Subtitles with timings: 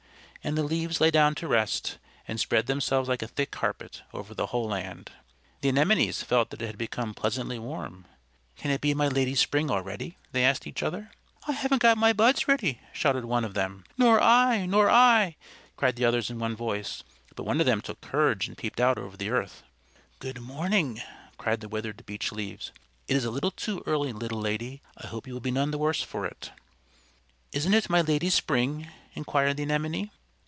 [0.43, 4.33] And the leaves lay down to rest, and spread themselves like a thick carpet over
[4.33, 5.11] the whole land.
[5.61, 8.07] The Anemones felt that it had become pleasantly warm.
[8.55, 11.11] "Can it be my Lady Spring already?" they asked each other.
[11.47, 13.83] "I haven't got my buds ready," shouted one of them.
[13.99, 14.65] "Nor I!
[14.65, 15.35] Nor I!"
[15.77, 17.03] cried the others in one voice.
[17.35, 19.61] But one of them took courage and peeped out over the earth.
[20.17, 21.03] "Good morning!"
[21.37, 22.71] cried the withered Beech Leaves.
[23.07, 24.81] "It is a little too early, little lady.
[24.97, 26.49] I hope you will be none the worse for it."
[27.51, 30.09] "Isn't it my Lady Spring?" inquired the Anemone.